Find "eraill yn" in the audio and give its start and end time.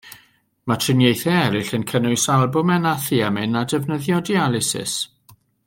1.41-1.85